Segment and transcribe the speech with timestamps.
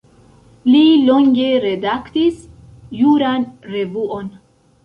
[0.75, 0.79] Li
[1.09, 2.39] longe redaktis
[3.03, 4.35] juran revuon.